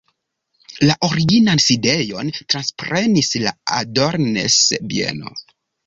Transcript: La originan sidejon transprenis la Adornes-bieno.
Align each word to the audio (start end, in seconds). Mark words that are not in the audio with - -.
La 0.89 0.95
originan 1.07 1.61
sidejon 1.67 2.33
transprenis 2.55 3.33
la 3.47 3.57
Adornes-bieno. 3.79 5.41